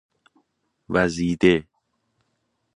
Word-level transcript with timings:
وزیده 0.89 1.67